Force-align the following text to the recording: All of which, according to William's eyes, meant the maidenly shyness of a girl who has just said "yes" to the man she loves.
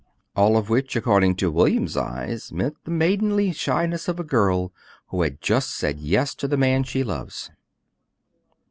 All 0.35 0.57
of 0.57 0.67
which, 0.67 0.95
according 0.95 1.35
to 1.35 1.51
William's 1.51 1.95
eyes, 1.95 2.51
meant 2.51 2.75
the 2.85 2.89
maidenly 2.89 3.51
shyness 3.51 4.07
of 4.07 4.19
a 4.19 4.23
girl 4.23 4.73
who 5.09 5.21
has 5.21 5.33
just 5.41 5.75
said 5.75 5.99
"yes" 5.99 6.33
to 6.33 6.47
the 6.47 6.57
man 6.57 6.81
she 6.83 7.03
loves. 7.03 7.51